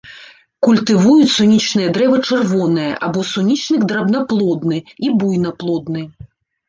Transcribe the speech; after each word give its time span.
Культывуюць 0.67 1.27
сунічнае 1.33 1.89
дрэва 1.99 2.17
чырвонае, 2.29 2.89
або 3.09 3.19
сунічнік 3.35 3.81
драбнаплодны, 3.93 4.77
і 5.09 5.17
буйнаплодны. 5.21 6.01